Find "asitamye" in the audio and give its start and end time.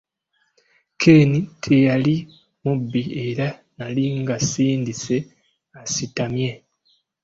5.81-6.51